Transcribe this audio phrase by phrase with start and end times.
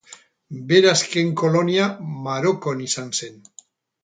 [0.71, 1.85] Bere azken kolonia
[2.29, 3.39] Marokon izan zen.